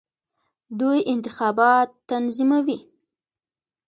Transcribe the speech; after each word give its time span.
دوی 0.79 0.99
انتخابات 1.13 1.89
تنظیموي. 2.09 2.79